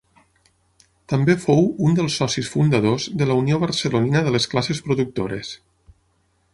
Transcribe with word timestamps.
També 1.13 1.35
fou 1.43 1.61
un 1.89 1.99
dels 1.99 2.15
socis 2.21 2.49
fundadors 2.55 3.07
de 3.23 3.29
la 3.33 3.37
Unió 3.43 3.61
Barcelonina 3.67 4.27
de 4.31 4.35
les 4.39 4.51
Classes 4.55 4.83
Productores. 4.89 5.57